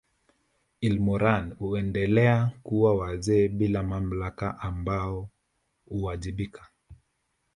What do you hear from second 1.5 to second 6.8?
huendelea kuwa wazee bila mamlaka ambao huwajibika